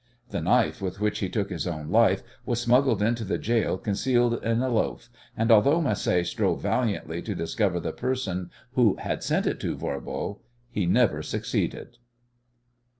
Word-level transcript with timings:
The 0.31 0.41
knife 0.41 0.81
with 0.81 0.99
which 0.99 1.19
he 1.19 1.29
took 1.29 1.51
his 1.51 1.67
own 1.67 1.91
life 1.91 2.23
was 2.43 2.59
smuggled 2.59 3.03
into 3.03 3.23
the 3.23 3.37
gaol 3.37 3.77
concealed 3.77 4.43
in 4.43 4.63
a 4.63 4.67
loaf, 4.67 5.09
and 5.37 5.51
although 5.51 5.79
Macé 5.79 6.25
strove 6.25 6.59
valiantly 6.59 7.21
to 7.21 7.35
discover 7.35 7.79
the 7.79 7.91
person 7.93 8.49
who 8.73 8.95
had 8.95 9.21
sent 9.21 9.45
it 9.45 9.59
to 9.59 9.75
Voirbo 9.77 10.39
he 10.71 10.87
never 10.87 11.21
succeeded. 11.21 11.99